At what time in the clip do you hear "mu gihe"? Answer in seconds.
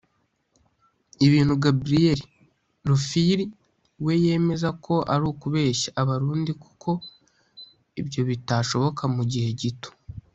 9.15-9.49